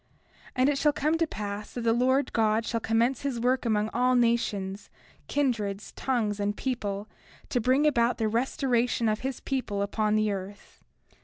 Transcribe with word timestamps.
30:8 0.01 0.07
And 0.55 0.69
it 0.69 0.77
shall 0.79 0.93
come 0.93 1.17
to 1.19 1.27
pass 1.27 1.73
that 1.75 1.81
the 1.81 1.93
Lord 1.93 2.33
God 2.33 2.65
shall 2.65 2.79
commence 2.79 3.21
his 3.21 3.39
work 3.39 3.65
among 3.67 3.91
all 3.93 4.15
nations, 4.15 4.89
kindreds, 5.27 5.91
tongues, 5.91 6.39
and 6.39 6.57
people, 6.57 7.07
to 7.49 7.61
bring 7.61 7.85
about 7.85 8.17
the 8.17 8.27
restoration 8.27 9.07
of 9.07 9.19
his 9.19 9.41
people 9.41 9.83
upon 9.83 10.15
the 10.15 10.31
earth. 10.31 10.83